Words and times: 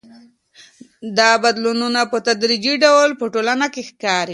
دا 1.17 1.31
بدلونونه 1.43 2.01
په 2.11 2.17
تدريجي 2.27 2.73
ډول 2.85 3.09
په 3.19 3.25
ټولنه 3.33 3.65
کي 3.73 3.81
ښکاري. 3.89 4.29